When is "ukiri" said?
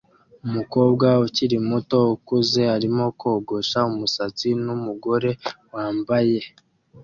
1.25-1.57